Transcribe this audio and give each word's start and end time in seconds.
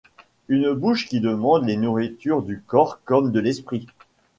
Une 0.49 0.73
bouche 0.73 1.07
qui 1.07 1.19
demande 1.21 1.63
les 1.67 1.77
nourritures 1.77 2.41
du 2.41 2.59
corps 2.65 2.99
comme 3.05 3.31
de 3.31 3.39
l’esprit. 3.39 3.85